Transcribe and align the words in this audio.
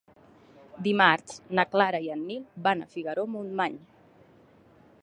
Dimarts 0.87 1.35
na 1.59 1.65
Clara 1.75 2.01
i 2.07 2.09
en 2.15 2.25
Nil 2.31 2.43
van 2.69 2.83
a 2.83 2.89
Figaró-Montmany. 2.95 3.79